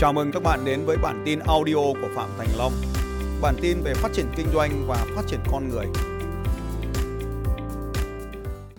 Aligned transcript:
Chào 0.00 0.12
mừng 0.12 0.32
các 0.32 0.42
bạn 0.42 0.64
đến 0.64 0.84
với 0.84 0.96
bản 0.96 1.22
tin 1.24 1.38
audio 1.38 1.74
của 1.74 2.08
Phạm 2.14 2.28
Thành 2.38 2.48
Long. 2.58 2.72
Bản 3.42 3.54
tin 3.62 3.80
về 3.82 3.94
phát 3.94 4.12
triển 4.12 4.26
kinh 4.36 4.46
doanh 4.54 4.84
và 4.86 5.06
phát 5.16 5.22
triển 5.26 5.40
con 5.52 5.68
người. 5.68 5.86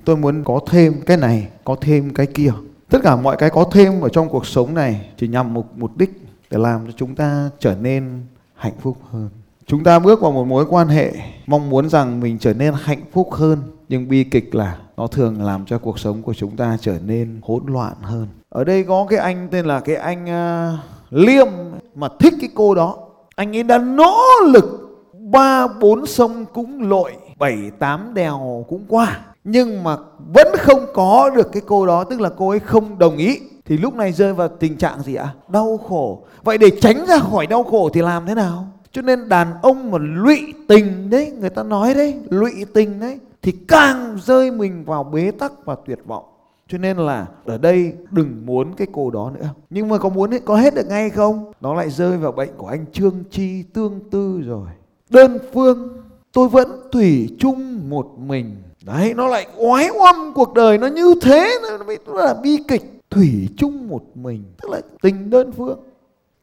Tôi 0.06 0.18
muốn 0.18 0.44
có 0.44 0.60
thêm 0.70 1.02
cái 1.06 1.18
này, 1.18 1.48
có 1.64 1.76
thêm 1.82 2.14
cái 2.14 2.28
kia. 2.28 2.52
Tất 2.90 3.00
cả 3.04 3.16
mọi 3.16 3.38
cái 3.38 3.50
có 3.50 3.66
thêm 3.72 4.02
ở 4.02 4.10
trong 4.10 4.30
cuộc 4.30 4.46
sống 4.46 4.74
này 4.74 5.10
chỉ 5.18 5.28
nhằm 5.28 5.54
một 5.54 5.66
mục 5.76 5.98
đích 5.98 6.10
để 6.50 6.58
làm 6.58 6.88
cho 6.88 6.94
chúng 6.98 7.16
ta 7.16 7.50
trở 7.60 7.76
nên 7.76 8.26
hạnh 8.56 8.80
phúc 8.82 8.98
hơn. 9.12 9.30
Chúng 9.66 9.84
ta 9.84 10.00
bước 10.00 10.22
vào 10.22 10.32
một 10.32 10.46
mối 10.46 10.66
quan 10.70 10.88
hệ 10.88 11.14
mong 11.48 11.70
muốn 11.70 11.90
rằng 11.90 12.20
mình 12.20 12.40
trở 12.40 12.54
nên 12.54 12.74
hạnh 12.84 13.04
phúc 13.12 13.34
hơn 13.34 13.62
nhưng 13.90 14.08
bi 14.08 14.24
kịch 14.24 14.56
là 14.56 14.78
nó 14.98 15.08
thường 15.08 15.42
làm 15.42 15.66
cho 15.66 15.78
cuộc 15.78 16.00
sống 16.00 16.22
của 16.22 16.34
chúng 16.34 16.58
ta 16.58 16.78
trở 16.82 17.00
nên 17.06 17.40
hỗn 17.44 17.64
loạn 17.68 17.94
hơn. 18.02 18.28
Ở 18.50 18.64
đây 18.64 18.84
có 18.84 19.06
cái 19.10 19.20
anh 19.20 19.48
tên 19.52 19.66
là 19.66 19.80
cái 19.80 19.96
anh 19.96 20.24
uh, 20.26 20.99
Liêm 21.10 21.48
mà 21.96 22.08
thích 22.20 22.34
cái 22.42 22.50
cô 22.56 22.76
đó. 22.76 22.98
Anh 23.36 23.56
ấy 23.56 23.64
đã 23.64 23.78
nỗ 23.78 24.20
lực. 24.46 24.76
Ba 25.14 25.68
bốn 25.68 26.06
sông 26.06 26.46
cũng 26.54 26.90
lội, 26.90 27.12
bảy 27.40 27.72
tám 27.80 28.14
đèo 28.14 28.66
cũng 28.70 28.86
qua. 28.88 29.20
Nhưng 29.44 29.84
mà 29.84 29.98
vẫn 30.34 30.48
không 30.58 30.86
có 30.94 31.30
được 31.36 31.52
cái 31.52 31.62
cô 31.66 31.86
đó 31.86 32.04
tức 32.04 32.22
là 32.22 32.30
cô 32.38 32.50
ấy 32.50 32.60
không 32.60 33.00
đồng 33.00 33.18
ý. 33.18 33.40
Thì 33.66 33.78
lúc 33.78 33.96
này 33.96 34.12
rơi 34.12 34.34
vào 34.34 34.48
tình 34.48 34.78
trạng 34.78 35.02
gì 35.02 35.16
ạ? 35.16 35.34
Đau 35.48 35.80
khổ. 35.90 36.24
Vậy 36.44 36.58
để 36.58 36.70
tránh 36.82 37.06
ra 37.06 37.20
khỏi 37.20 37.48
đau 37.48 37.64
khổ 37.64 37.90
thì 37.94 38.02
làm 38.02 38.26
thế 38.26 38.36
nào? 38.36 38.68
Cho 38.92 39.02
nên 39.02 39.30
đàn 39.30 39.48
ông 39.62 39.92
mà 39.92 39.98
lụy 39.98 40.54
tình 40.68 41.10
đấy 41.10 41.32
người 41.40 41.50
ta 41.50 41.64
nói 41.64 41.94
đấy 41.94 42.16
lụy 42.30 42.52
tình 42.74 43.00
đấy 43.00 43.20
thì 43.42 43.52
càng 43.68 44.18
rơi 44.22 44.52
mình 44.52 44.84
vào 44.86 45.04
bế 45.04 45.32
tắc 45.32 45.66
và 45.66 45.76
tuyệt 45.86 46.00
vọng 46.06 46.24
cho 46.72 46.78
nên 46.78 46.98
là 46.98 47.28
ở 47.46 47.58
đây 47.58 47.94
đừng 48.12 48.46
muốn 48.46 48.74
cái 48.76 48.88
cô 48.92 49.10
đó 49.12 49.32
nữa. 49.40 49.50
Nhưng 49.70 49.90
mà 49.90 49.98
có 49.98 50.10
muốn 50.10 50.32
có 50.46 50.56
hết 50.56 50.76
được 50.76 50.88
ngay 50.88 51.10
không? 51.10 51.52
Nó 51.62 51.74
lại 51.74 51.90
rơi 51.90 52.18
vào 52.18 52.32
bệnh 52.32 52.50
của 52.58 52.68
anh 52.68 52.86
trương 52.92 53.24
chi 53.32 53.64
tương 53.74 54.00
tư 54.12 54.42
rồi. 54.46 54.68
Đơn 55.10 55.38
phương, 55.54 55.98
tôi 56.32 56.50
vẫn 56.50 56.70
thủy 56.92 57.30
chung 57.40 57.90
một 57.90 58.12
mình. 58.18 58.56
Đấy, 58.86 59.14
nó 59.14 59.28
lại 59.28 59.48
oái 59.58 59.90
oăm 60.00 60.34
cuộc 60.36 60.54
đời 60.54 60.78
nó 60.78 60.88
như 60.88 61.16
thế 61.22 61.60
nó 62.08 62.14
là 62.14 62.34
bi 62.44 62.58
kịch. 62.68 63.02
Thủy 63.10 63.50
chung 63.58 63.88
một 63.88 64.04
mình, 64.16 64.44
tức 64.62 64.70
là 64.72 64.82
tình 65.02 65.30
đơn 65.30 65.52
phương. 65.52 65.80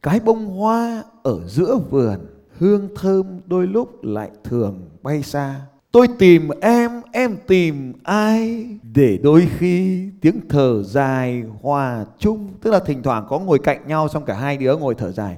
Cái 0.03 0.19
bông 0.19 0.45
hoa 0.45 1.03
ở 1.23 1.39
giữa 1.47 1.77
vườn, 1.89 2.19
hương 2.57 2.89
thơm 2.95 3.39
đôi 3.45 3.67
lúc 3.67 4.03
lại 4.03 4.29
thường 4.43 4.89
bay 5.03 5.23
xa. 5.23 5.55
Tôi 5.91 6.07
tìm 6.19 6.49
em 6.61 6.96
em 7.17 7.37
tìm 7.47 7.93
ai 8.03 8.67
để 8.93 9.19
đôi 9.23 9.47
khi 9.57 10.09
tiếng 10.21 10.39
thở 10.49 10.83
dài 10.83 11.43
hòa 11.61 12.05
chung? 12.19 12.47
Tức 12.61 12.71
là 12.71 12.79
thỉnh 12.79 13.03
thoảng 13.03 13.25
có 13.29 13.39
ngồi 13.39 13.59
cạnh 13.59 13.87
nhau 13.87 14.07
xong 14.07 14.25
cả 14.25 14.33
hai 14.33 14.57
đứa 14.57 14.77
ngồi 14.77 14.95
thở 14.95 15.11
dài. 15.11 15.37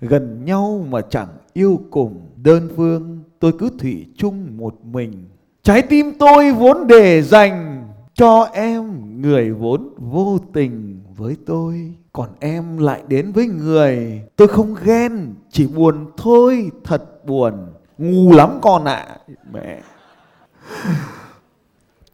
Gần 0.00 0.44
nhau 0.44 0.86
mà 0.90 1.00
chẳng 1.10 1.28
yêu 1.52 1.80
cùng 1.90 2.20
đơn 2.36 2.68
phương, 2.76 3.18
tôi 3.38 3.52
cứ 3.58 3.70
thủy 3.78 4.06
chung 4.16 4.56
một 4.56 4.74
mình. 4.84 5.24
Trái 5.62 5.82
tim 5.82 6.12
tôi 6.18 6.52
vốn 6.52 6.86
để 6.86 7.22
dành 7.22 7.84
cho 8.14 8.48
em, 8.52 8.92
người 9.22 9.50
vốn 9.50 9.88
vô 9.98 10.38
tình 10.52 11.00
với 11.16 11.36
tôi. 11.46 11.92
Còn 12.12 12.28
em 12.40 12.78
lại 12.78 13.02
đến 13.08 13.32
với 13.32 13.46
người, 13.46 14.22
tôi 14.36 14.48
không 14.48 14.74
ghen, 14.84 15.34
chỉ 15.50 15.66
buồn 15.66 16.06
thôi, 16.16 16.70
thật 16.84 17.26
buồn 17.26 17.54
ngu 18.00 18.32
lắm 18.32 18.58
con 18.62 18.84
ạ. 18.84 19.06
À. 19.06 19.16
mẹ. 19.52 19.80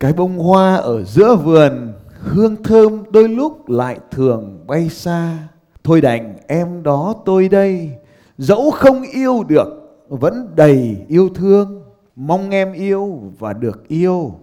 Cái 0.00 0.12
bông 0.12 0.38
hoa 0.38 0.76
ở 0.76 1.04
giữa 1.04 1.36
vườn 1.36 1.92
hương 2.20 2.62
thơm 2.62 3.02
đôi 3.10 3.28
lúc 3.28 3.68
lại 3.68 3.98
thường 4.10 4.64
bay 4.66 4.88
xa. 4.88 5.38
Thôi 5.84 6.00
đành 6.00 6.34
em 6.46 6.82
đó 6.82 7.14
tôi 7.24 7.48
đây 7.48 7.90
dẫu 8.38 8.70
không 8.70 9.02
yêu 9.02 9.44
được 9.48 9.68
vẫn 10.08 10.48
đầy 10.56 10.96
yêu 11.08 11.28
thương. 11.34 11.82
Mong 12.16 12.50
em 12.50 12.72
yêu 12.72 13.20
và 13.38 13.52
được 13.52 13.88
yêu. 13.88 14.34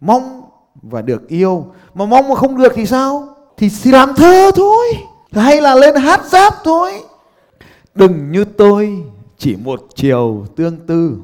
Mong 0.00 0.42
và 0.82 1.02
được 1.02 1.28
yêu. 1.28 1.66
Mà 1.94 2.06
mong 2.06 2.28
mà 2.28 2.34
không 2.34 2.56
được 2.56 2.72
thì 2.74 2.86
sao? 2.86 3.28
Thì, 3.56 3.68
thì 3.82 3.90
làm 3.90 4.14
thơ 4.14 4.50
thôi. 4.54 4.86
Hay 5.32 5.60
là 5.60 5.74
lên 5.74 5.94
hát 5.94 6.24
giáp 6.24 6.54
thôi. 6.64 6.92
Đừng 7.94 8.32
như 8.32 8.44
tôi 8.44 9.04
chỉ 9.42 9.56
một 9.64 9.80
chiều 9.94 10.46
tương 10.56 10.76
tư. 10.86 11.16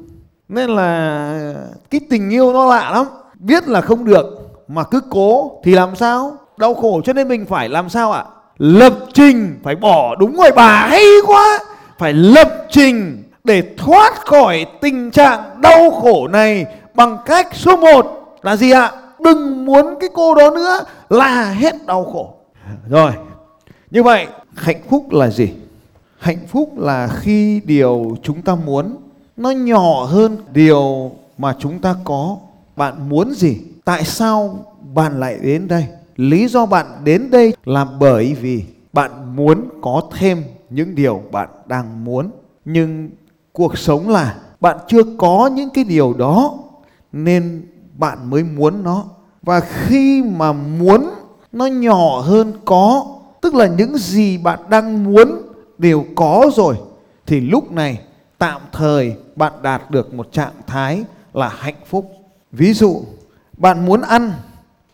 Nên 0.49 0.69
là 0.69 1.53
cái 1.89 2.01
tình 2.09 2.29
yêu 2.29 2.53
nó 2.53 2.65
lạ 2.65 2.91
lắm. 2.91 3.05
Biết 3.39 3.67
là 3.67 3.81
không 3.81 4.05
được 4.05 4.25
mà 4.67 4.83
cứ 4.83 5.01
cố 5.09 5.51
thì 5.63 5.71
làm 5.71 5.95
sao? 5.95 6.37
Đau 6.57 6.73
khổ 6.73 7.01
cho 7.05 7.13
nên 7.13 7.27
mình 7.27 7.45
phải 7.45 7.69
làm 7.69 7.89
sao 7.89 8.11
ạ? 8.11 8.25
Lập 8.57 8.93
trình, 9.13 9.59
phải 9.63 9.75
bỏ 9.75 10.15
đúng 10.15 10.35
rồi 10.35 10.51
bà 10.55 10.87
hay 10.87 11.05
quá. 11.27 11.59
Phải 11.99 12.13
lập 12.13 12.65
trình 12.69 13.23
để 13.43 13.63
thoát 13.77 14.25
khỏi 14.25 14.65
tình 14.81 15.11
trạng 15.11 15.61
đau 15.61 15.91
khổ 15.91 16.27
này 16.27 16.65
bằng 16.95 17.17
cách 17.25 17.47
số 17.53 17.77
1 17.77 18.39
là 18.41 18.55
gì 18.55 18.71
ạ? 18.71 18.91
Đừng 19.19 19.65
muốn 19.65 19.95
cái 19.99 20.09
cô 20.13 20.35
đó 20.35 20.49
nữa 20.49 20.79
là 21.09 21.51
hết 21.51 21.75
đau 21.85 22.03
khổ. 22.13 22.33
Rồi, 22.89 23.11
như 23.91 24.03
vậy, 24.03 24.27
hạnh 24.55 24.81
phúc 24.89 25.11
là 25.11 25.29
gì? 25.29 25.53
Hạnh 26.19 26.47
phúc 26.47 26.77
là 26.77 27.07
khi 27.07 27.61
điều 27.65 28.17
chúng 28.23 28.41
ta 28.41 28.55
muốn. 28.55 28.95
Nó 29.37 29.51
nhỏ 29.51 30.03
hơn 30.03 30.37
điều 30.53 31.11
mà 31.37 31.55
chúng 31.59 31.79
ta 31.79 31.95
có. 32.03 32.37
Bạn 32.75 33.09
muốn 33.09 33.33
gì? 33.33 33.57
Tại 33.85 34.03
sao 34.03 34.65
bạn 34.93 35.19
lại 35.19 35.39
đến 35.41 35.67
đây? 35.67 35.85
Lý 36.15 36.47
do 36.47 36.65
bạn 36.65 36.85
đến 37.03 37.31
đây 37.31 37.53
là 37.65 37.85
bởi 37.99 38.33
vì 38.41 38.63
bạn 38.93 39.35
muốn 39.35 39.69
có 39.81 40.01
thêm 40.17 40.43
những 40.69 40.95
điều 40.95 41.21
bạn 41.31 41.49
đang 41.65 42.05
muốn. 42.05 42.29
Nhưng 42.65 43.09
cuộc 43.53 43.77
sống 43.77 44.09
là 44.09 44.35
bạn 44.59 44.77
chưa 44.87 45.03
có 45.17 45.49
những 45.53 45.69
cái 45.69 45.83
điều 45.83 46.13
đó 46.13 46.53
nên 47.11 47.67
bạn 47.97 48.29
mới 48.29 48.43
muốn 48.43 48.83
nó. 48.83 49.03
Và 49.41 49.59
khi 49.59 50.23
mà 50.23 50.53
muốn, 50.53 51.09
nó 51.51 51.65
nhỏ 51.65 52.19
hơn 52.19 52.53
có, 52.65 53.05
tức 53.41 53.55
là 53.55 53.67
những 53.67 53.97
gì 53.97 54.37
bạn 54.37 54.59
đang 54.69 55.03
muốn 55.03 55.41
đều 55.79 56.05
có 56.15 56.51
rồi, 56.55 56.77
thì 57.25 57.39
lúc 57.39 57.71
này 57.71 57.99
tạm 58.37 58.61
thời 58.71 59.15
bạn 59.35 59.53
đạt 59.61 59.91
được 59.91 60.13
một 60.13 60.31
trạng 60.31 60.53
thái 60.67 61.03
là 61.33 61.49
hạnh 61.49 61.81
phúc. 61.85 62.11
Ví 62.51 62.73
dụ, 62.73 63.01
bạn 63.57 63.85
muốn 63.85 64.01
ăn 64.01 64.31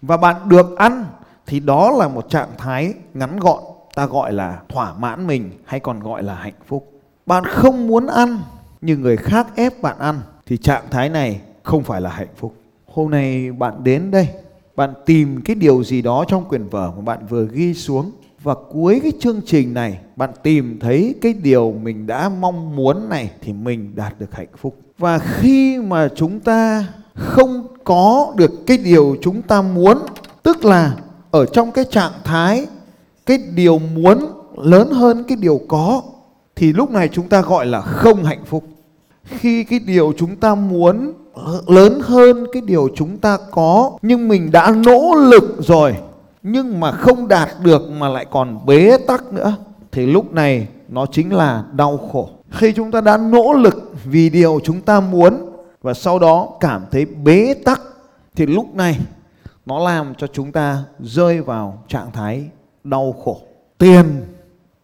và 0.02 0.18
bạn 0.18 0.50
được 0.50 0.78
ăn, 0.78 1.06
thì 1.46 1.60
đó 1.60 1.92
là 1.92 2.08
một 2.08 2.30
trạng 2.30 2.50
thái 2.58 2.94
ngắn 3.14 3.40
gọn, 3.40 3.64
ta 3.96 4.06
gọi 4.06 4.34
là 4.34 4.60
thỏa 4.70 4.94
mãn 4.94 5.28
mình 5.28 5.52
hay 5.66 5.80
còn 5.80 6.00
gọi 6.00 6.24
là 6.24 6.36
hạnh 6.36 6.54
phúc. 6.68 6.92
Bạn 7.26 7.44
không 7.44 7.88
muốn 7.88 8.08
ăn, 8.08 8.40
nhưng 8.82 9.02
người 9.02 9.18
khác 9.18 9.48
ép 9.56 9.82
bạn 9.82 10.00
ăn, 10.00 10.22
thì 10.46 10.58
trạng 10.58 10.84
thái 10.92 11.10
này 11.10 11.42
không 11.64 11.84
phải 11.84 12.02
là 12.02 12.10
hạnh 12.10 12.34
phúc. 12.38 12.54
Hôm 12.86 13.12
nay 13.12 13.52
bạn 13.52 13.84
đến 13.84 14.12
đây, 14.12 14.28
bạn 14.76 14.94
tìm 15.06 15.42
cái 15.46 15.56
điều 15.56 15.84
gì 15.84 16.02
đó 16.02 16.26
trong 16.28 16.46
quyển 16.46 16.68
vở 16.68 16.92
mà 16.96 17.02
bạn 17.02 17.26
vừa 17.30 17.48
ghi 17.52 17.74
xuống 17.74 18.12
và 18.46 18.56
cuối 18.70 19.00
cái 19.04 19.12
chương 19.20 19.42
trình 19.46 19.74
này, 19.74 20.00
bạn 20.16 20.30
tìm 20.44 20.80
thấy 20.80 21.16
cái 21.22 21.34
điều 21.34 21.72
mình 21.84 22.08
đã 22.08 22.30
mong 22.30 22.76
muốn 22.76 23.10
này 23.10 23.32
thì 23.42 23.54
mình 23.54 23.92
đạt 23.96 24.20
được 24.20 24.34
hạnh 24.34 24.48
phúc. 24.58 24.76
Và 24.98 25.20
khi 25.20 25.80
mà 25.80 26.08
chúng 26.16 26.40
ta 26.40 26.88
không 27.14 27.68
có 27.84 28.34
được 28.36 28.52
cái 28.68 28.78
điều 28.78 29.16
chúng 29.22 29.42
ta 29.42 29.62
muốn, 29.62 29.98
tức 30.44 30.66
là 30.66 30.96
ở 31.32 31.46
trong 31.46 31.72
cái 31.72 31.86
trạng 31.86 32.12
thái 32.24 32.66
cái 33.26 33.38
điều 33.56 33.80
muốn 33.80 34.26
lớn 34.58 34.92
hơn 34.92 35.24
cái 35.28 35.38
điều 35.42 35.62
có, 35.68 36.02
thì 36.56 36.74
lúc 36.74 36.92
này 36.92 37.10
chúng 37.12 37.30
ta 37.30 37.42
gọi 37.42 37.66
là 37.66 37.82
không 37.82 38.24
hạnh 38.24 38.46
phúc. 38.46 38.64
Khi 39.24 39.64
cái 39.64 39.80
điều 39.80 40.14
chúng 40.18 40.36
ta 40.36 40.56
muốn 40.56 41.14
lớn 41.68 42.00
hơn 42.04 42.48
cái 42.54 42.62
điều 42.62 42.90
chúng 42.96 43.18
ta 43.18 43.38
có, 43.52 43.92
nhưng 44.02 44.28
mình 44.28 44.52
đã 44.52 44.76
nỗ 44.86 45.16
lực 45.16 45.56
rồi 45.60 45.96
nhưng 46.48 46.80
mà 46.80 46.92
không 46.92 47.28
đạt 47.28 47.50
được 47.64 47.92
mà 47.92 48.10
lại 48.10 48.26
còn 48.32 48.66
bế 48.66 48.98
tắc 49.08 49.34
nữa, 49.34 49.56
thì 49.92 50.06
lúc 50.06 50.34
này 50.34 50.68
nó 50.90 51.06
chính 51.06 51.34
là 51.34 51.64
đau 51.72 51.98
khổ. 52.12 52.30
Khi 52.50 52.74
chúng 52.74 52.92
ta 52.92 53.02
đã 53.02 53.18
nỗ 53.18 53.54
lực 53.54 53.94
vì 54.04 54.30
điều 54.30 54.60
chúng 54.64 54.82
ta 54.82 55.00
muốn 55.00 55.52
và 55.82 55.94
sau 55.94 56.20
đó 56.20 56.50
cảm 56.60 56.86
thấy 56.92 57.06
bế 57.06 57.54
tắc, 57.66 57.82
thì 58.36 58.46
lúc 58.46 58.76
này 58.76 59.00
nó 59.66 59.80
làm 59.80 60.16
cho 60.16 60.28
chúng 60.28 60.52
ta 60.52 60.84
rơi 61.00 61.42
vào 61.42 61.84
trạng 61.88 62.12
thái 62.12 62.44
đau 62.84 63.16
khổ. 63.26 63.38
Tiền, 63.78 64.06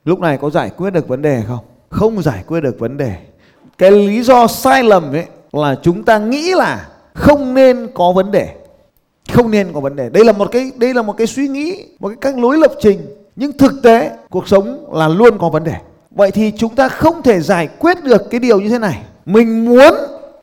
lúc 0.05 0.19
này 0.19 0.37
có 0.37 0.49
giải 0.49 0.69
quyết 0.69 0.89
được 0.89 1.07
vấn 1.07 1.21
đề 1.21 1.43
không? 1.47 1.65
Không 1.89 2.21
giải 2.21 2.43
quyết 2.47 2.61
được 2.61 2.79
vấn 2.79 2.97
đề. 2.97 3.15
Cái 3.77 3.91
lý 3.91 4.23
do 4.23 4.47
sai 4.47 4.83
lầm 4.83 5.11
ấy 5.11 5.25
là 5.51 5.75
chúng 5.81 6.03
ta 6.03 6.17
nghĩ 6.17 6.53
là 6.55 6.87
không 7.13 7.53
nên 7.53 7.87
có 7.93 8.11
vấn 8.11 8.31
đề 8.31 8.55
không 9.33 9.51
nên 9.51 9.73
có 9.73 9.79
vấn 9.79 9.95
đề. 9.95 10.09
Đây 10.09 10.25
là 10.25 10.31
một 10.31 10.51
cái, 10.51 10.71
đây 10.75 10.93
là 10.93 11.01
một 11.01 11.17
cái 11.17 11.27
suy 11.27 11.47
nghĩ, 11.47 11.85
một 11.99 12.07
cái 12.07 12.17
cách 12.21 12.37
lối 12.37 12.57
lập 12.57 12.71
trình. 12.81 12.99
Nhưng 13.35 13.57
thực 13.57 13.71
tế, 13.83 14.11
cuộc 14.29 14.47
sống 14.47 14.85
là 14.93 15.07
luôn 15.07 15.37
có 15.37 15.49
vấn 15.49 15.63
đề. 15.63 15.73
Vậy 16.11 16.31
thì 16.31 16.51
chúng 16.57 16.75
ta 16.75 16.89
không 16.89 17.21
thể 17.21 17.41
giải 17.41 17.67
quyết 17.79 18.03
được 18.03 18.29
cái 18.29 18.39
điều 18.39 18.59
như 18.59 18.69
thế 18.69 18.79
này. 18.79 18.97
Mình 19.25 19.65
muốn 19.65 19.93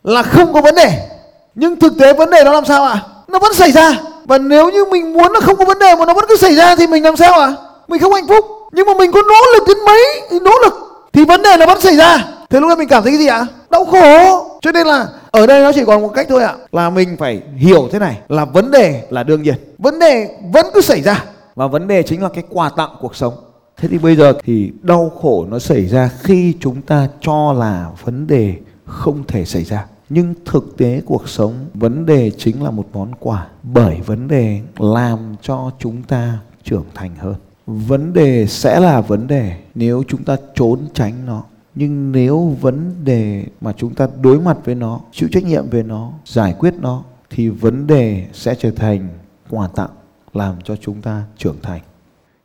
là 0.05 0.23
không 0.23 0.52
có 0.52 0.61
vấn 0.61 0.75
đề. 0.75 1.08
Nhưng 1.55 1.76
thực 1.76 1.93
tế 1.99 2.12
vấn 2.12 2.31
đề 2.31 2.44
nó 2.44 2.52
làm 2.52 2.64
sao 2.64 2.85
ạ? 2.85 2.93
À? 2.93 3.05
nó 3.29 3.38
vẫn 3.38 3.55
xảy 3.55 3.73
ra. 3.73 3.96
Và 4.25 4.38
nếu 4.38 4.70
như 4.70 4.85
mình 4.85 5.12
muốn 5.12 5.32
nó 5.32 5.40
không 5.40 5.56
có 5.56 5.64
vấn 5.64 5.79
đề 5.79 5.94
mà 5.96 6.06
nó 6.06 6.14
vẫn 6.14 6.25
cứ 6.29 6.37
xảy 6.37 6.55
ra 6.55 6.76
thì 6.76 6.87
mình 6.87 7.05
làm 7.05 7.17
sao 7.17 7.40
ạ? 7.40 7.46
À? 7.46 7.55
mình 7.88 8.00
không 8.00 8.12
hạnh 8.12 8.29
phúc. 8.29 8.44
Nhưng 8.73 8.87
mà 8.87 8.94
mình 8.99 9.12
có 9.12 9.23
nỗ 9.23 9.52
lực 9.55 9.64
đến 9.69 9.76
mấy? 9.87 10.23
Nỗ 10.43 10.52
lực. 10.64 10.75
Thì 11.12 11.25
vấn 11.25 11.43
đề 11.43 11.56
nó 11.56 11.67
vẫn 11.67 11.81
xảy 11.81 11.96
ra. 11.96 12.25
Thế 12.50 12.61
lúc 12.61 12.69
đó 12.69 12.76
mình 12.76 12.88
cảm 12.88 13.02
thấy 13.02 13.12
cái 13.12 13.19
gì 13.19 13.26
ạ? 13.26 13.46
Đau 13.70 13.84
khổ. 13.84 14.44
Cho 14.60 14.72
nên 14.72 14.86
là 14.86 15.08
ở 15.30 15.46
đây 15.46 15.62
nó 15.62 15.72
chỉ 15.74 15.84
còn 15.84 16.02
một 16.02 16.08
cách 16.08 16.26
thôi 16.30 16.42
ạ, 16.42 16.54
là 16.72 16.90
mình 16.90 17.16
phải 17.16 17.42
hiểu 17.56 17.88
thế 17.92 17.98
này, 17.98 18.18
là 18.28 18.44
vấn 18.44 18.70
đề 18.70 19.06
là 19.10 19.22
đương 19.22 19.42
nhiên. 19.42 19.54
Vấn 19.78 19.98
đề 19.98 20.28
vẫn 20.52 20.66
cứ 20.74 20.80
xảy 20.80 21.02
ra. 21.02 21.24
Và 21.54 21.66
vấn 21.66 21.88
đề 21.88 22.02
chính 22.02 22.22
là 22.22 22.28
cái 22.28 22.44
quà 22.48 22.70
tặng 22.76 22.90
cuộc 23.00 23.16
sống. 23.16 23.34
Thế 23.76 23.88
thì 23.88 23.98
bây 23.98 24.16
giờ 24.16 24.32
thì 24.44 24.72
đau 24.82 25.12
khổ 25.22 25.46
nó 25.50 25.58
xảy 25.58 25.86
ra 25.86 26.10
khi 26.22 26.54
chúng 26.60 26.82
ta 26.82 27.08
cho 27.20 27.52
là 27.52 27.90
vấn 28.04 28.26
đề 28.26 28.54
không 28.84 29.24
thể 29.28 29.44
xảy 29.44 29.64
ra. 29.64 29.86
Nhưng 30.08 30.34
thực 30.44 30.76
tế 30.76 31.00
cuộc 31.06 31.28
sống, 31.28 31.54
vấn 31.74 32.06
đề 32.06 32.30
chính 32.38 32.64
là 32.64 32.70
một 32.70 32.86
món 32.92 33.12
quà 33.20 33.46
bởi 33.62 33.96
vấn 34.06 34.28
đề 34.28 34.60
làm 34.78 35.36
cho 35.42 35.70
chúng 35.78 36.02
ta 36.02 36.38
trưởng 36.64 36.84
thành 36.94 37.10
hơn. 37.18 37.34
Vấn 37.66 38.12
đề 38.12 38.46
sẽ 38.46 38.80
là 38.80 39.00
vấn 39.00 39.26
đề 39.26 39.52
nếu 39.74 40.02
chúng 40.08 40.24
ta 40.24 40.36
trốn 40.54 40.78
tránh 40.94 41.12
nó 41.26 41.42
nhưng 41.78 42.12
nếu 42.12 42.56
vấn 42.60 43.04
đề 43.04 43.44
mà 43.60 43.72
chúng 43.76 43.94
ta 43.94 44.08
đối 44.22 44.40
mặt 44.40 44.56
với 44.64 44.75
nó, 44.75 45.00
chịu 45.12 45.28
trách 45.32 45.44
nhiệm 45.44 45.70
về 45.70 45.82
nó, 45.82 46.10
giải 46.25 46.54
quyết 46.58 46.75
nó, 46.80 47.02
thì 47.30 47.48
vấn 47.48 47.86
đề 47.86 48.26
sẽ 48.32 48.54
trở 48.54 48.70
thành 48.70 49.08
quà 49.50 49.69
tặng 49.75 49.90
làm 50.32 50.54
cho 50.64 50.76
chúng 50.76 51.02
ta 51.02 51.22
trưởng 51.36 51.56
thành. 51.62 51.80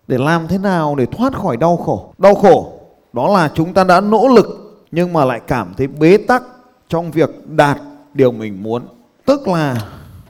Để 0.08 0.18
làm 0.18 0.48
thế 0.48 0.58
nào 0.58 0.96
để 0.96 1.06
thoát 1.06 1.34
khỏi 1.34 1.58
đau 1.58 1.78
khổ? 1.78 2.14
Đau 2.18 2.36
khổ, 2.36 2.74
đó 3.14 3.34
là 3.34 3.52
chúng 3.56 3.74
ta 3.74 3.84
đã 3.84 4.02
nỗ 4.02 4.28
lực 4.28 4.46
nhưng 4.92 5.14
mà 5.14 5.26
lại 5.26 5.42
cảm 5.48 5.74
thấy 5.78 5.88
bế 5.88 6.18
tắc 6.18 6.44
trong 6.90 7.12
việc 7.12 7.30
đạt 7.50 7.78
điều 8.14 8.32
mình 8.32 8.64
muốn. 8.64 8.82
Tức 9.26 9.48
là 9.48 9.82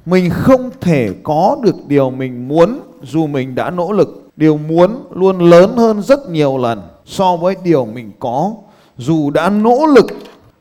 mình 0.06 0.30
không 0.30 0.70
thể 0.82 1.10
có 1.24 1.58
được 1.64 1.76
điều 1.88 2.10
mình 2.10 2.48
muốn 2.48 2.80
dù 3.02 3.28
mình 3.28 3.56
đã 3.56 3.70
nỗ 3.70 3.92
lực. 3.92 4.30
Điều 4.36 4.58
muốn 4.58 5.04
luôn 5.12 5.40
lớn 5.40 5.78
hơn 5.78 6.02
rất 6.02 6.30
nhiều 6.30 6.58
lần 6.58 6.82
so 7.06 7.36
với 7.36 7.56
điều 7.64 7.86
mình 7.86 8.12
có 8.20 8.54
dù 8.98 9.30
đã 9.30 9.50
nỗ 9.50 9.86
lực 9.86 10.06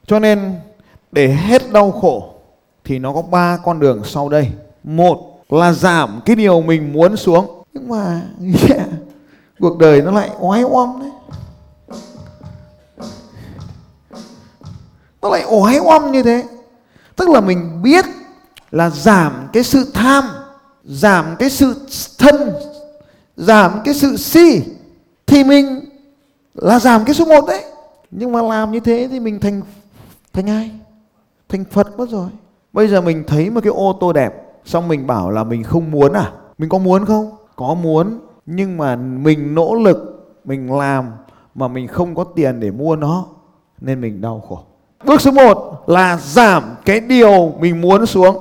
cho 0.07 0.19
nên 0.19 0.55
để 1.13 1.29
hết 1.29 1.73
đau 1.73 1.93
khổ 1.93 2.35
thì 2.85 2.99
nó 2.99 3.13
có 3.13 3.23
ba 3.23 3.59
con 3.65 3.81
đường 3.81 4.03
sau 4.05 4.29
đây. 4.29 4.49
Một 4.85 5.39
là 5.49 5.73
giảm 5.73 6.21
cái 6.25 6.37
điều 6.37 6.63
mình 6.63 6.93
muốn 6.93 7.17
xuống. 7.17 7.63
Nhưng 7.73 7.89
mà 7.89 8.23
yeah, 8.69 8.89
cuộc 9.61 9.79
đời 9.79 10.03
nó 10.03 10.11
lại 10.11 10.31
oái 10.41 10.63
oăm 10.63 11.01
đấy. 11.01 11.11
Nó 15.23 15.29
lại 15.29 15.45
oái 15.51 15.79
oăm 15.79 16.13
như 16.13 16.23
thế. 16.23 16.45
Tức 17.17 17.29
là 17.29 17.41
mình 17.41 17.83
biết 17.83 18.05
là 18.71 18.91
giảm 18.91 19.49
cái 19.53 19.63
sự 19.65 19.91
tham 19.95 20.29
giảm 20.85 21.37
cái 21.39 21.51
sự 21.51 21.87
thân 22.19 22.53
giảm 23.37 23.81
cái 23.85 23.95
sự 23.95 24.17
si 24.17 24.63
thì 25.27 25.45
mình 25.45 25.81
là 26.55 26.79
giảm 26.79 27.05
cái 27.05 27.15
số 27.15 27.25
một 27.25 27.47
đấy 27.47 27.65
nhưng 28.13 28.33
mà 28.33 28.43
làm 28.43 28.73
như 28.73 28.81
thế 28.81 29.09
thì 29.11 29.21
mình 29.21 29.41
thành 29.41 29.63
thành 30.33 30.49
ai? 30.49 30.71
Thành 31.49 31.65
phật 31.65 31.99
mất 31.99 32.11
rồi. 32.11 32.29
Bây 32.73 32.89
giờ 32.89 33.01
mình 33.01 33.25
thấy 33.27 33.51
một 33.51 33.61
cái 33.65 33.73
ô 33.73 33.97
tô 34.01 34.13
đẹp, 34.13 34.33
xong 34.65 34.89
mình 34.89 35.07
bảo 35.07 35.31
là 35.31 35.45
mình 35.45 35.63
không 35.63 35.91
muốn 35.91 36.13
à? 36.13 36.33
Mình 36.59 36.69
có 36.69 36.79
muốn 36.79 37.05
không? 37.05 37.31
Có 37.57 37.75
muốn, 37.75 38.19
nhưng 38.47 38.77
mà 38.77 38.97
mình 38.97 39.55
nỗ 39.55 39.75
lực, 39.75 40.33
mình 40.45 40.73
làm 40.79 41.11
mà 41.55 41.69
mình 41.69 41.89
không 41.89 42.15
có 42.15 42.25
tiền 42.25 42.61
để 42.61 42.71
mua 42.71 42.97
nó, 42.97 43.25
nên 43.81 44.01
mình 44.01 44.21
đau 44.21 44.43
khổ. 44.49 44.59
Bước 45.05 45.21
số 45.21 45.31
1 45.31 45.85
là 45.87 46.17
giảm 46.17 46.63
cái 46.85 47.01
điều 47.01 47.53
mình 47.61 47.81
muốn 47.81 48.07
xuống. 48.07 48.37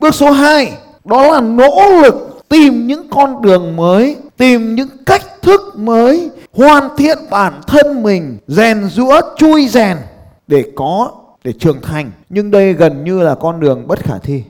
Bước 0.00 0.14
số 0.14 0.30
2 0.30 0.72
đó 1.04 1.32
là 1.32 1.40
nỗ 1.40 2.00
lực 2.02 2.38
tìm 2.48 2.86
những 2.86 3.10
con 3.10 3.42
đường 3.42 3.76
mới, 3.76 4.16
tìm 4.36 4.74
những 4.74 4.88
cách 5.06 5.22
thức 5.46 5.78
mới 5.78 6.30
hoàn 6.52 6.96
thiện 6.96 7.18
bản 7.30 7.60
thân 7.66 8.02
mình 8.02 8.38
rèn 8.46 8.84
rũa 8.84 9.20
chui 9.36 9.68
rèn 9.68 9.96
để 10.46 10.64
có 10.76 11.10
để 11.44 11.52
trưởng 11.52 11.80
thành. 11.80 12.10
Nhưng 12.28 12.50
đây 12.50 12.72
gần 12.72 13.04
như 13.04 13.22
là 13.22 13.34
con 13.34 13.60
đường 13.60 13.86
bất 13.86 13.98
khả 13.98 14.18
thi. 14.18 14.42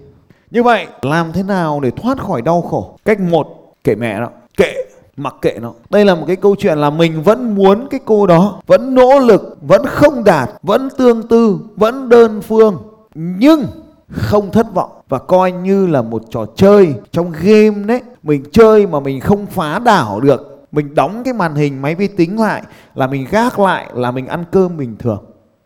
Như 0.50 0.62
vậy 0.62 0.86
làm 1.02 1.32
thế 1.32 1.42
nào 1.42 1.80
để 1.80 1.90
thoát 1.90 2.18
khỏi 2.18 2.42
đau 2.42 2.62
khổ? 2.62 2.98
Cách 3.04 3.20
một 3.20 3.74
kệ 3.84 3.94
mẹ 3.94 4.20
nó 4.20 4.28
kệ 4.56 4.74
mặc 5.16 5.34
kệ 5.42 5.58
nó. 5.60 5.72
Đây 5.90 6.04
là 6.04 6.14
một 6.14 6.24
cái 6.26 6.36
câu 6.36 6.56
chuyện 6.58 6.78
là 6.78 6.90
mình 6.90 7.22
vẫn 7.22 7.54
muốn 7.54 7.86
cái 7.90 8.00
cô 8.04 8.26
đó 8.26 8.60
vẫn 8.66 8.94
nỗ 8.94 9.18
lực 9.18 9.58
vẫn 9.62 9.86
không 9.86 10.24
đạt 10.24 10.50
vẫn 10.62 10.88
tương 10.98 11.28
tư 11.28 11.58
vẫn 11.76 12.08
đơn 12.08 12.42
phương 12.42 12.78
nhưng 13.14 13.66
không 14.10 14.52
thất 14.52 14.74
vọng. 14.74 14.90
Và 15.08 15.18
coi 15.18 15.52
như 15.52 15.86
là 15.86 16.02
một 16.02 16.22
trò 16.30 16.46
chơi 16.56 16.94
trong 17.12 17.32
game 17.42 17.84
đấy. 17.86 18.00
Mình 18.22 18.44
chơi 18.52 18.86
mà 18.86 19.00
mình 19.00 19.20
không 19.20 19.46
phá 19.46 19.78
đảo 19.78 20.20
được 20.20 20.55
mình 20.76 20.94
đóng 20.94 21.22
cái 21.24 21.34
màn 21.34 21.54
hình 21.54 21.82
máy 21.82 21.94
vi 21.94 22.08
tính 22.08 22.40
lại 22.40 22.62
là 22.94 23.06
mình 23.06 23.26
gác 23.30 23.58
lại, 23.58 23.90
là 23.94 24.10
mình 24.10 24.26
ăn 24.26 24.44
cơm 24.50 24.76
bình 24.76 24.96
thường. 24.98 25.24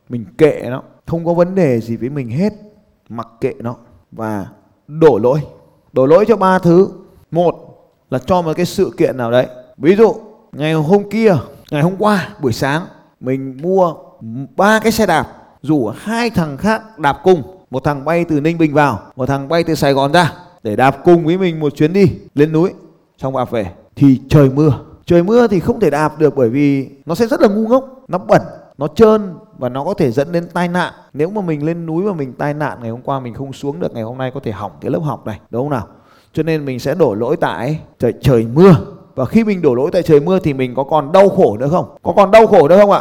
Mình 0.08 0.24
kệ 0.38 0.62
nó, 0.70 0.82
không 1.06 1.24
có 1.24 1.34
vấn 1.34 1.54
đề 1.54 1.80
gì 1.80 1.96
với 1.96 2.08
mình 2.08 2.28
hết, 2.28 2.52
mặc 3.08 3.28
kệ 3.40 3.52
nó. 3.58 3.76
Và 4.12 4.46
đổ 4.86 5.18
lỗi. 5.18 5.40
Đổ 5.92 6.06
lỗi 6.06 6.24
cho 6.28 6.36
ba 6.36 6.58
thứ. 6.58 6.88
Một 7.30 7.54
là 8.10 8.18
cho 8.18 8.42
một 8.42 8.52
cái 8.56 8.66
sự 8.66 8.90
kiện 8.96 9.16
nào 9.16 9.30
đấy. 9.30 9.46
Ví 9.76 9.96
dụ, 9.96 10.14
ngày 10.52 10.72
hôm 10.72 11.10
kia, 11.10 11.36
ngày 11.70 11.82
hôm 11.82 11.96
qua, 11.98 12.28
buổi 12.40 12.52
sáng, 12.52 12.82
mình 13.20 13.58
mua 13.62 13.94
ba 14.56 14.78
cái 14.78 14.92
xe 14.92 15.06
đạp, 15.06 15.26
rủ 15.62 15.92
hai 15.96 16.30
thằng 16.30 16.56
khác 16.56 16.98
đạp 16.98 17.20
cùng. 17.22 17.42
Một 17.70 17.84
thằng 17.84 18.04
bay 18.04 18.24
từ 18.24 18.40
ninh 18.40 18.58
bình 18.58 18.74
vào, 18.74 18.98
một 19.16 19.26
thằng 19.26 19.48
bay 19.48 19.64
từ 19.64 19.74
sài 19.74 19.92
gòn 19.92 20.12
ra, 20.12 20.32
để 20.62 20.76
đạp 20.76 20.96
cùng 21.04 21.24
với 21.24 21.38
mình 21.38 21.60
một 21.60 21.76
chuyến 21.76 21.92
đi 21.92 22.06
lên 22.34 22.52
núi. 22.52 22.70
Xong 23.18 23.36
đạp 23.36 23.50
về, 23.50 23.72
thì 23.96 24.20
trời 24.28 24.50
mưa 24.50 24.89
trời 25.10 25.22
mưa 25.22 25.46
thì 25.46 25.60
không 25.60 25.80
thể 25.80 25.90
đạp 25.90 26.18
được 26.18 26.36
bởi 26.36 26.48
vì 26.48 26.88
nó 27.06 27.14
sẽ 27.14 27.26
rất 27.26 27.40
là 27.40 27.48
ngu 27.48 27.68
ngốc, 27.68 28.04
nó 28.08 28.18
bẩn, 28.18 28.42
nó 28.78 28.88
trơn 28.88 29.34
và 29.58 29.68
nó 29.68 29.84
có 29.84 29.94
thể 29.94 30.10
dẫn 30.10 30.32
đến 30.32 30.48
tai 30.52 30.68
nạn. 30.68 30.92
Nếu 31.12 31.30
mà 31.30 31.40
mình 31.40 31.64
lên 31.64 31.86
núi 31.86 32.04
mà 32.04 32.12
mình 32.12 32.32
tai 32.32 32.54
nạn 32.54 32.78
ngày 32.80 32.90
hôm 32.90 33.00
qua, 33.02 33.20
mình 33.20 33.34
không 33.34 33.52
xuống 33.52 33.80
được, 33.80 33.94
ngày 33.94 34.02
hôm 34.02 34.18
nay 34.18 34.30
có 34.34 34.40
thể 34.42 34.52
hỏng 34.52 34.72
cái 34.80 34.90
lớp 34.90 34.98
học 34.98 35.26
này, 35.26 35.40
đúng 35.50 35.62
không 35.62 35.70
nào? 35.70 35.86
Cho 36.32 36.42
nên 36.42 36.64
mình 36.64 36.78
sẽ 36.78 36.94
đổ 36.94 37.14
lỗi 37.14 37.36
tại 37.36 37.80
trời 37.98 38.12
trời 38.20 38.46
mưa. 38.54 38.76
Và 39.14 39.24
khi 39.24 39.44
mình 39.44 39.62
đổ 39.62 39.74
lỗi 39.74 39.90
tại 39.92 40.02
trời 40.02 40.20
mưa 40.20 40.38
thì 40.38 40.52
mình 40.52 40.74
có 40.74 40.84
còn 40.84 41.12
đau 41.12 41.28
khổ 41.28 41.56
nữa 41.56 41.68
không? 41.70 41.96
Có 42.02 42.12
còn 42.16 42.30
đau 42.30 42.46
khổ 42.46 42.68
nữa 42.68 42.78
không 42.80 42.90
ạ? 42.90 43.00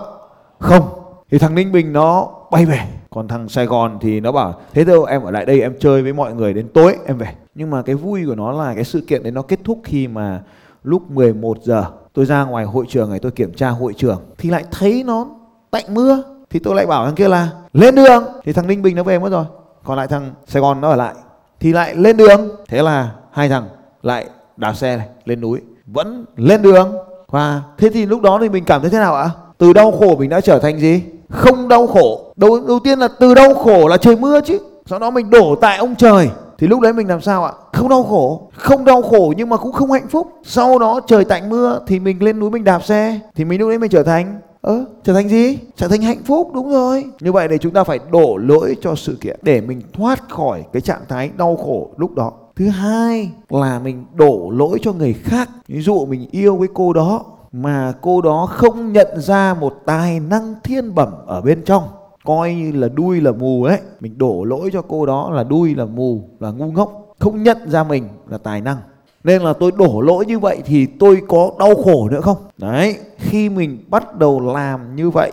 Không. 0.60 0.84
Thì 1.32 1.38
thằng 1.38 1.56
ninh 1.56 1.72
bình 1.72 1.94
nó 1.94 2.28
bay 2.52 2.66
về. 2.66 2.80
Còn 3.10 3.28
thằng 3.28 3.50
sài 3.50 3.66
gòn 3.66 3.98
thì 4.02 4.20
nó 4.20 4.32
bảo, 4.32 4.54
thế 4.74 4.86
thôi, 4.86 5.06
em 5.10 5.24
ở 5.24 5.32
lại 5.32 5.46
đây, 5.46 5.62
em 5.62 5.74
chơi 5.80 6.02
với 6.02 6.14
mọi 6.14 6.34
người 6.34 6.54
đến 6.54 6.68
tối, 6.74 6.96
em 7.06 7.18
về. 7.18 7.28
Nhưng 7.56 7.70
mà 7.70 7.82
cái 7.82 7.96
vui 7.96 8.26
của 8.28 8.36
nó 8.36 8.52
là 8.52 8.74
cái 8.76 8.84
sự 8.84 9.02
kiện 9.08 9.24
đấy 9.24 9.32
nó 9.32 9.42
kết 9.42 9.60
thúc 9.64 9.80
khi 9.84 10.08
mà 10.08 10.42
lúc 10.84 11.12
11 11.12 11.58
giờ, 11.64 11.86
tôi 12.14 12.26
ra 12.26 12.44
ngoài 12.44 12.66
hội 12.66 12.86
trường 12.90 13.10
này, 13.10 13.20
tôi 13.20 13.32
kiểm 13.32 13.54
tra 13.54 13.70
hội 13.70 13.94
trường, 13.98 14.22
thì 14.38 14.50
lại 14.50 14.64
thấy 14.72 15.04
nó 15.04 15.28
tạnh 15.72 15.86
mưa. 15.90 16.24
Thì 16.50 16.60
tôi 16.60 16.76
lại 16.76 16.86
bảo 16.86 17.06
thằng 17.06 17.16
kia 17.16 17.28
là, 17.28 17.50
lên 17.74 17.96
đường. 17.96 18.24
Thì 18.44 18.54
thằng 18.54 18.68
ninh 18.68 18.82
bình 18.82 18.96
nó 18.96 19.04
về 19.04 19.20
mất 19.20 19.30
rồi. 19.30 19.46
Còn 19.84 19.98
lại 19.98 20.08
thằng 20.08 20.32
sài 20.48 20.62
gòn 20.62 20.82
nó 20.82 20.90
ở 20.90 20.96
lại. 20.96 21.14
Thì 21.60 21.74
lại 21.74 21.96
lên 21.96 22.18
đường. 22.18 22.50
Thế 22.68 22.82
là 22.82 23.12
hai 23.32 23.50
thằng 23.50 23.68
lại 24.04 24.30
đạp 24.58 24.74
xe 24.74 24.98
này, 24.98 25.08
lên 25.26 25.42
núi. 25.42 25.60
Vẫn 25.86 26.26
lên 26.36 26.62
đường. 26.62 26.96
Và 27.28 27.62
thế 27.78 27.90
thì 27.94 28.06
lúc 28.06 28.22
đó 28.22 28.38
thì 28.42 28.50
mình 28.50 28.66
cảm 28.66 28.82
thấy 28.82 28.90
thế 28.90 29.00
nào 29.00 29.16
ạ? 29.16 29.30
Từ 29.58 29.74
đau 29.74 29.92
khổ 29.92 30.16
mình 30.16 30.30
đã 30.30 30.42
trở 30.42 30.60
thành 30.60 30.80
gì? 30.80 31.04
Không 31.30 31.68
đau 31.68 31.88
khổ. 31.88 32.34
Đầu 32.36 32.60
đầu 32.68 32.80
tiên 32.84 33.00
là 33.00 33.08
từ 33.20 33.34
đau 33.34 33.54
khổ 33.54 33.88
là 33.88 33.98
trời 33.98 34.16
mưa 34.16 34.42
chứ. 34.42 34.60
Sau 34.86 35.00
đó 35.00 35.12
mình 35.12 35.30
đổ 35.30 35.56
tại 35.62 35.78
ông 35.78 35.96
trời 35.96 36.30
thì 36.60 36.68
lúc 36.68 36.80
đấy 36.82 36.94
mình 36.94 37.08
làm 37.08 37.22
sao 37.22 37.46
ạ? 37.46 37.52
Không 37.74 37.90
đau 37.90 38.04
khổ. 38.04 38.50
Không 38.54 38.86
đau 38.86 39.02
khổ 39.02 39.34
nhưng 39.38 39.50
mà 39.50 39.58
cũng 39.58 39.72
không 39.72 39.92
hạnh 39.92 40.08
phúc. 40.10 40.28
Sau 40.44 40.80
đó 40.80 41.00
trời 41.08 41.26
tạnh 41.26 41.50
mưa 41.50 41.80
thì 41.88 42.00
mình 42.00 42.24
lên 42.24 42.40
núi 42.40 42.50
mình 42.50 42.64
đạp 42.64 42.84
xe. 42.84 43.20
Thì 43.36 43.46
mình 43.46 43.60
lúc 43.60 43.70
đấy 43.70 43.80
mình 43.80 43.92
trở 43.92 44.04
thành 44.04 44.40
ơ 44.62 44.74
ờ, 44.74 44.86
trở 45.04 45.14
thành 45.14 45.30
gì? 45.30 45.60
Trở 45.76 45.88
thành 45.88 46.02
hạnh 46.02 46.24
phúc 46.26 46.52
đúng 46.54 46.72
rồi. 46.72 47.06
Như 47.20 47.32
vậy 47.32 47.48
thì 47.48 47.58
chúng 47.58 47.74
ta 47.74 47.84
phải 47.84 48.00
đổ 48.12 48.38
lỗi 48.38 48.76
cho 48.82 48.96
sự 48.96 49.18
kiện 49.22 49.40
để 49.42 49.62
mình 49.62 49.82
thoát 49.94 50.30
khỏi 50.30 50.64
cái 50.74 50.82
trạng 50.82 51.02
thái 51.10 51.32
đau 51.38 51.56
khổ 51.56 51.90
lúc 51.98 52.16
đó. 52.16 52.32
Thứ 52.56 52.70
hai 52.70 53.32
là 53.50 53.80
mình 53.80 54.06
đổ 54.14 54.50
lỗi 54.54 54.80
cho 54.82 54.94
người 54.94 55.14
khác. 55.14 55.50
Ví 55.68 55.82
dụ 55.82 56.06
mình 56.06 56.28
yêu 56.32 56.56
với 56.56 56.68
cô 56.74 56.94
đó 56.94 57.26
mà 57.52 57.94
cô 58.02 58.22
đó 58.22 58.46
không 58.52 58.94
nhận 58.94 59.08
ra 59.16 59.54
một 59.54 59.74
tài 59.86 60.20
năng 60.20 60.56
thiên 60.64 60.96
bẩm 60.96 61.10
ở 61.28 61.42
bên 61.42 61.64
trong 61.66 61.84
coi 62.26 62.54
như 62.54 62.72
là 62.72 62.88
đuôi 62.88 63.22
là 63.22 63.32
mù 63.32 63.64
ấy. 63.64 63.80
Mình 64.00 64.18
đổ 64.18 64.44
lỗi 64.44 64.70
cho 64.74 64.82
cô 64.82 65.06
đó 65.06 65.30
là 65.32 65.44
đuôi 65.44 65.76
là 65.76 65.86
mù, 65.86 66.30
là 66.40 66.52
ngu 66.52 66.72
ngốc, 66.72 67.16
không 67.20 67.44
nhận 67.44 67.58
ra 67.70 67.84
mình 67.84 68.08
là 68.28 68.38
tài 68.38 68.62
năng. 68.62 68.78
Nên 69.24 69.42
là 69.42 69.54
tôi 69.54 69.72
đổ 69.72 70.02
lỗi 70.02 70.26
như 70.26 70.40
vậy 70.40 70.62
thì 70.66 70.86
tôi 70.86 71.22
có 71.28 71.52
đau 71.60 71.76
khổ 71.76 72.10
nữa 72.10 72.22
không? 72.22 72.38
Đấy, 72.58 72.98
khi 73.18 73.50
mình 73.50 73.84
bắt 73.88 74.18
đầu 74.18 74.54
làm 74.54 74.96
như 74.96 75.10
vậy, 75.10 75.32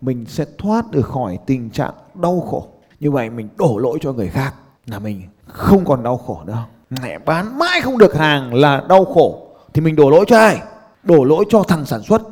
mình 0.00 0.24
sẽ 0.28 0.44
thoát 0.58 0.90
được 0.90 1.06
khỏi 1.06 1.38
tình 1.46 1.70
trạng 1.70 1.92
đau 2.14 2.40
khổ. 2.50 2.66
Như 3.00 3.10
vậy 3.10 3.30
mình 3.30 3.48
đổ 3.58 3.78
lỗi 3.78 3.98
cho 4.00 4.12
người 4.12 4.28
khác 4.28 4.54
là 4.86 4.98
mình 4.98 5.22
không 5.46 5.84
còn 5.84 6.02
đau 6.02 6.16
khổ 6.16 6.38
nữa. 6.44 6.58
Mẹ 7.02 7.18
bán 7.18 7.58
mãi 7.58 7.80
không 7.80 7.98
được 7.98 8.14
hàng 8.14 8.54
là 8.54 8.82
đau 8.88 9.04
khổ. 9.04 9.46
Thì 9.74 9.80
mình 9.80 9.96
đổ 9.96 10.10
lỗi 10.10 10.24
cho 10.28 10.36
ai? 10.36 10.58
Đổ 11.02 11.24
lỗi 11.24 11.44
cho 11.48 11.62
thằng 11.62 11.84
sản 11.84 12.02
xuất, 12.02 12.22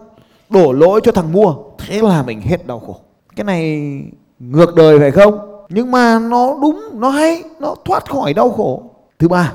đổ 0.51 0.73
lỗi 0.73 1.01
cho 1.05 1.13
thằng 1.13 1.33
mua. 1.33 1.55
Thế 1.79 2.03
là 2.03 2.23
mình 2.23 2.41
hết 2.41 2.67
đau 2.67 2.79
khổ 2.79 2.97
cái 3.41 3.45
này 3.45 4.03
ngược 4.39 4.75
đời 4.75 4.99
phải 4.99 5.11
không? 5.11 5.39
Nhưng 5.69 5.91
mà 5.91 6.19
nó 6.19 6.59
đúng, 6.63 6.81
nó 6.93 7.09
hay, 7.09 7.43
nó 7.61 7.75
thoát 7.85 8.11
khỏi 8.11 8.35
đau 8.35 8.51
khổ. 8.51 8.83
Thứ 9.19 9.29
ba 9.29 9.53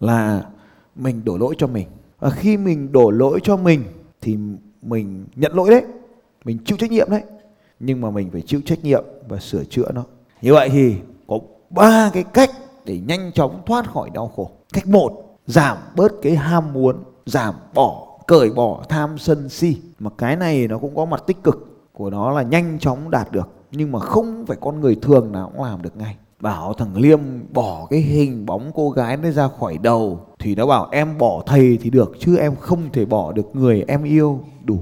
là 0.00 0.42
mình 0.96 1.24
đổ 1.24 1.38
lỗi 1.38 1.54
cho 1.58 1.66
mình. 1.66 1.86
Và 2.18 2.30
khi 2.30 2.56
mình 2.56 2.92
đổ 2.92 3.10
lỗi 3.10 3.40
cho 3.42 3.56
mình 3.56 3.84
thì 4.20 4.38
mình 4.82 5.26
nhận 5.36 5.52
lỗi 5.54 5.70
đấy. 5.70 5.82
Mình 6.44 6.58
chịu 6.64 6.78
trách 6.78 6.90
nhiệm 6.90 7.10
đấy. 7.10 7.22
Nhưng 7.80 8.00
mà 8.00 8.10
mình 8.10 8.30
phải 8.32 8.42
chịu 8.42 8.60
trách 8.66 8.84
nhiệm 8.84 9.04
và 9.28 9.38
sửa 9.38 9.64
chữa 9.64 9.90
nó. 9.94 10.04
Như 10.42 10.52
vậy 10.52 10.68
thì 10.68 10.94
có 11.26 11.38
ba 11.70 12.10
cái 12.12 12.24
cách 12.24 12.50
để 12.84 13.00
nhanh 13.06 13.32
chóng 13.32 13.62
thoát 13.66 13.92
khỏi 13.92 14.10
đau 14.10 14.32
khổ. 14.36 14.50
Cách 14.72 14.86
một, 14.86 15.38
giảm 15.46 15.76
bớt 15.96 16.12
cái 16.22 16.36
ham 16.36 16.72
muốn, 16.72 16.96
giảm 17.26 17.54
bỏ, 17.74 18.18
cởi 18.26 18.50
bỏ 18.50 18.82
tham 18.88 19.18
sân 19.18 19.48
si. 19.48 19.76
Mà 19.98 20.10
cái 20.18 20.36
này 20.36 20.68
nó 20.68 20.78
cũng 20.78 20.96
có 20.96 21.04
mặt 21.04 21.22
tích 21.26 21.42
cực 21.42 21.67
của 21.98 22.10
nó 22.10 22.30
là 22.30 22.42
nhanh 22.42 22.78
chóng 22.78 23.10
đạt 23.10 23.32
được, 23.32 23.48
nhưng 23.72 23.92
mà 23.92 23.98
không 23.98 24.44
phải 24.46 24.56
con 24.60 24.80
người 24.80 24.96
thường 25.02 25.32
nào 25.32 25.50
cũng 25.56 25.64
làm 25.64 25.82
được 25.82 25.96
ngay. 25.96 26.16
Bảo 26.40 26.72
thằng 26.72 26.96
liêm 26.96 27.20
bỏ 27.52 27.86
cái 27.90 28.00
hình 28.00 28.46
bóng 28.46 28.70
cô 28.74 28.90
gái 28.90 29.16
nó 29.16 29.30
ra 29.30 29.48
khỏi 29.60 29.78
đầu, 29.82 30.20
thì 30.38 30.54
nó 30.54 30.66
bảo 30.66 30.88
em 30.92 31.18
bỏ 31.18 31.42
thầy 31.46 31.78
thì 31.82 31.90
được, 31.90 32.12
chứ 32.18 32.36
em 32.36 32.56
không 32.56 32.82
thể 32.92 33.04
bỏ 33.04 33.32
được 33.32 33.46
người 33.52 33.84
em 33.88 34.04
yêu. 34.04 34.40
Đủ. 34.64 34.78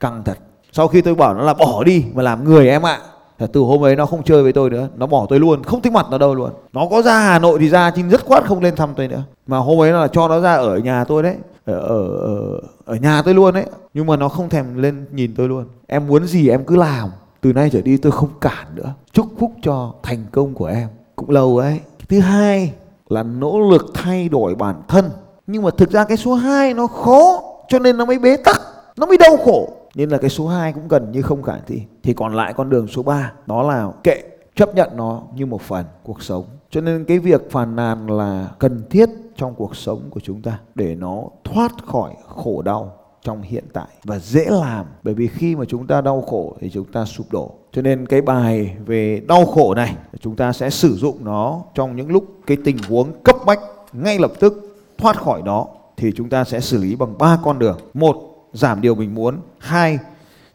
Căng 0.00 0.22
thật. 0.24 0.38
Sau 0.72 0.88
khi 0.88 1.00
tôi 1.00 1.14
bảo 1.14 1.34
nó 1.34 1.42
là 1.42 1.54
bỏ 1.54 1.84
đi 1.84 2.04
mà 2.14 2.22
làm 2.22 2.44
người 2.44 2.68
em 2.68 2.86
ạ. 2.86 2.98
À. 3.38 3.46
từ 3.52 3.60
hôm 3.60 3.84
ấy 3.84 3.96
nó 3.96 4.06
không 4.06 4.22
chơi 4.22 4.42
với 4.42 4.52
tôi 4.52 4.70
nữa. 4.70 4.88
Nó 4.96 5.06
bỏ 5.06 5.26
tôi 5.28 5.40
luôn. 5.40 5.62
Không 5.62 5.82
thích 5.82 5.92
mặt 5.92 6.06
nó 6.10 6.18
đâu 6.18 6.34
luôn. 6.34 6.50
Nó 6.72 6.86
có 6.90 7.02
ra 7.02 7.20
hà 7.20 7.38
nội 7.38 7.58
thì 7.58 7.68
ra, 7.68 7.92
nhưng 7.96 8.08
rất 8.08 8.24
khoát 8.24 8.44
không 8.44 8.60
lên 8.60 8.76
thăm 8.76 8.90
tôi 8.96 9.08
nữa. 9.08 9.22
Mà 9.46 9.58
hôm 9.58 9.80
ấy 9.80 9.92
là 9.92 10.08
cho 10.08 10.28
nó 10.28 10.40
ra 10.40 10.54
ở 10.54 10.78
nhà 10.78 11.04
tôi 11.04 11.22
đấy 11.22 11.36
ở 11.66 11.78
ở 11.78 12.60
ở, 12.84 12.94
nhà 12.94 13.22
tôi 13.22 13.34
luôn 13.34 13.54
đấy 13.54 13.66
nhưng 13.94 14.06
mà 14.06 14.16
nó 14.16 14.28
không 14.28 14.48
thèm 14.48 14.76
lên 14.76 15.06
nhìn 15.12 15.34
tôi 15.36 15.48
luôn. 15.48 15.64
Em 15.86 16.06
muốn 16.06 16.26
gì 16.26 16.48
em 16.48 16.64
cứ 16.64 16.76
làm. 16.76 17.10
Từ 17.40 17.52
nay 17.52 17.70
trở 17.72 17.80
đi 17.80 17.96
tôi 17.96 18.12
không 18.12 18.28
cản 18.40 18.66
nữa. 18.74 18.94
Chúc 19.12 19.26
phúc 19.38 19.52
cho 19.62 19.94
thành 20.02 20.24
công 20.32 20.54
của 20.54 20.66
em. 20.66 20.88
Cũng 21.16 21.30
lâu 21.30 21.58
ấy. 21.58 21.80
Thứ 22.08 22.20
hai 22.20 22.72
là 23.08 23.22
nỗ 23.22 23.60
lực 23.70 23.86
thay 23.94 24.28
đổi 24.28 24.54
bản 24.54 24.82
thân. 24.88 25.10
Nhưng 25.46 25.62
mà 25.62 25.70
thực 25.70 25.90
ra 25.90 26.04
cái 26.04 26.16
số 26.16 26.34
2 26.34 26.74
nó 26.74 26.86
khó 26.86 27.42
cho 27.68 27.78
nên 27.78 27.96
nó 27.96 28.04
mới 28.04 28.18
bế 28.18 28.36
tắc. 28.36 28.60
Nó 28.96 29.06
mới 29.06 29.16
đau 29.16 29.36
khổ. 29.36 29.68
Nên 29.94 30.10
là 30.10 30.18
cái 30.18 30.30
số 30.30 30.48
2 30.48 30.72
cũng 30.72 30.88
gần 30.88 31.12
như 31.12 31.22
không 31.22 31.42
khả 31.42 31.54
thi 31.66 31.82
thì 32.02 32.14
còn 32.14 32.34
lại 32.34 32.52
con 32.52 32.70
đường 32.70 32.88
số 32.88 33.02
3 33.02 33.32
đó 33.46 33.62
là 33.62 33.88
kệ 34.04 34.22
chấp 34.54 34.74
nhận 34.74 34.90
nó 34.96 35.22
như 35.34 35.46
một 35.46 35.62
phần 35.62 35.84
cuộc 36.02 36.22
sống 36.22 36.44
cho 36.70 36.80
nên 36.80 37.04
cái 37.04 37.18
việc 37.18 37.50
phàn 37.50 37.76
nàn 37.76 38.10
là 38.10 38.48
cần 38.58 38.82
thiết 38.90 39.08
trong 39.36 39.54
cuộc 39.54 39.76
sống 39.76 40.00
của 40.10 40.20
chúng 40.20 40.42
ta 40.42 40.58
để 40.74 40.94
nó 40.94 41.22
thoát 41.44 41.72
khỏi 41.86 42.14
khổ 42.26 42.62
đau 42.62 42.92
trong 43.22 43.42
hiện 43.42 43.64
tại 43.72 43.86
và 44.04 44.18
dễ 44.18 44.44
làm. 44.50 44.86
Bởi 45.02 45.14
vì 45.14 45.28
khi 45.28 45.56
mà 45.56 45.64
chúng 45.68 45.86
ta 45.86 46.00
đau 46.00 46.22
khổ 46.22 46.56
thì 46.60 46.70
chúng 46.70 46.92
ta 46.92 47.04
sụp 47.04 47.32
đổ. 47.32 47.50
Cho 47.72 47.82
nên 47.82 48.06
cái 48.06 48.20
bài 48.20 48.76
về 48.86 49.22
đau 49.28 49.46
khổ 49.46 49.74
này, 49.74 49.96
chúng 50.20 50.36
ta 50.36 50.52
sẽ 50.52 50.70
sử 50.70 50.96
dụng 50.96 51.24
nó 51.24 51.62
trong 51.74 51.96
những 51.96 52.10
lúc 52.10 52.24
cái 52.46 52.56
tình 52.64 52.76
huống 52.88 53.22
cấp 53.22 53.36
bách 53.46 53.60
ngay 53.92 54.18
lập 54.18 54.32
tức 54.40 54.78
thoát 54.98 55.16
khỏi 55.16 55.42
nó 55.42 55.66
thì 55.96 56.12
chúng 56.16 56.28
ta 56.28 56.44
sẽ 56.44 56.60
xử 56.60 56.78
lý 56.78 56.96
bằng 56.96 57.18
ba 57.18 57.38
con 57.44 57.58
đường. 57.58 57.78
Một, 57.94 58.16
giảm 58.52 58.80
điều 58.80 58.94
mình 58.94 59.14
muốn. 59.14 59.36
Hai, 59.58 59.98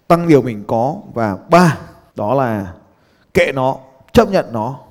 tăng 0.07 0.27
điều 0.27 0.41
mình 0.41 0.63
có. 0.67 0.95
Và 1.13 1.37
ba, 1.49 1.77
đó 2.15 2.33
là 2.33 2.73
kệ 3.33 3.51
nó, 3.51 3.75
chấp 4.13 4.31
nhận 4.31 4.45
nó 4.51 4.79